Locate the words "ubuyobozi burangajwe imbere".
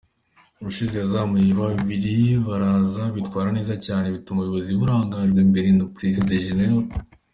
4.41-5.67